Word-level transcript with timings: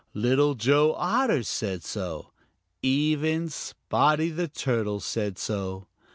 Little 0.15 0.55
Joe 0.55 0.93
Otter 0.97 1.43
said 1.43 1.83
so. 1.83 2.31
Even 2.81 3.49
Spotty 3.49 4.31
the 4.31 4.47
Turtle 4.47 4.99
said 4.99 5.37
so. 5.37 5.85